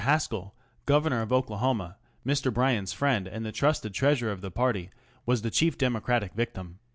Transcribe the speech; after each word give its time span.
Haskell, 0.03 0.55
Governor 0.87 1.21
of 1.21 1.31
Oklahoma, 1.31 1.97
Mr. 2.25 2.51
Bryan's 2.51 2.91
friend 2.91 3.27
and 3.27 3.45
the 3.45 3.51
trusted 3.51 3.93
treasurer 3.93 4.31
of 4.31 4.41
the 4.41 4.49
party, 4.49 4.89
was 5.27 5.43
the 5.43 5.51
chief 5.51 5.77
Demo 5.77 5.99
cratic 5.99 6.33
victim. 6.33 6.79